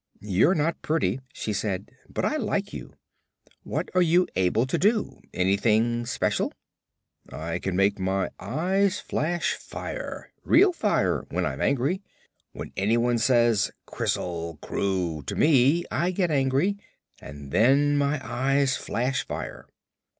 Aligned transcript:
"You're 0.19 0.55
not 0.55 0.81
pretty," 0.81 1.19
she 1.31 1.53
said, 1.53 1.91
"but 2.09 2.25
I 2.25 2.35
like 2.37 2.73
you. 2.73 2.95
What 3.61 3.87
are 3.93 4.01
you 4.01 4.25
able 4.35 4.65
to 4.65 4.79
do; 4.79 5.21
anything 5.31 6.07
'special?" 6.07 6.51
"I 7.29 7.59
can 7.59 7.75
make 7.75 7.99
my 7.99 8.31
eyes 8.39 8.99
flash 8.99 9.53
fire 9.53 10.31
real 10.43 10.73
fire 10.73 11.27
when 11.29 11.45
I'm 11.45 11.61
angry. 11.61 12.01
When 12.51 12.71
anyone 12.75 13.19
says: 13.19 13.69
'Krizzle 13.85 14.57
Kroo' 14.59 15.21
to 15.21 15.35
me 15.35 15.85
I 15.91 16.09
get 16.09 16.31
angry, 16.31 16.77
and 17.21 17.51
then 17.51 17.95
my 17.95 18.19
eyes 18.27 18.77
flash 18.77 19.23
fire." 19.27 19.67